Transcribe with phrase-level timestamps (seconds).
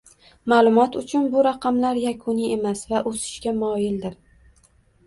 [0.53, 4.19] Ma'lumot uchun, bu raqamlar yakuniy emas va o'sishga moyildir